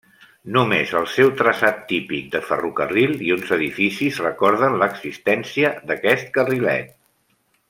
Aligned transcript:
Només 0.53 0.93
el 0.99 1.03
seu 1.15 1.29
traçat 1.41 1.83
típic 1.91 2.31
de 2.37 2.41
ferrocarril 2.47 3.15
i 3.27 3.31
uns 3.37 3.53
edificis 3.61 4.19
recorden 4.27 4.81
l'existència 4.85 5.75
d'aquest 5.91 6.37
carrilet. 6.41 6.95